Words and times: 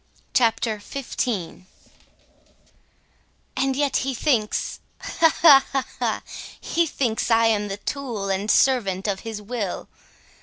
CHAPTER 0.33 0.79
XV 0.79 1.65
And 3.55 3.75
yet 3.75 3.97
he 3.97 4.15
thinks,—ha, 4.15 5.29
ha, 5.43 5.63
ha, 5.73 5.83
ha,—he 5.99 6.87
thinks 6.87 7.29
I 7.29 7.45
am 7.45 7.67
the 7.67 7.77
tool 7.77 8.27
and 8.31 8.49
servant 8.49 9.07
of 9.07 9.19
his 9.19 9.43
will. 9.43 9.89